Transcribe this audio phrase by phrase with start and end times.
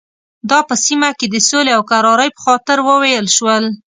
[0.49, 3.63] دا په سیمه کې د سولې او کرارۍ په خاطر وویل شول.